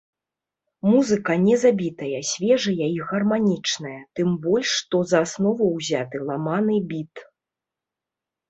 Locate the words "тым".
4.21-4.33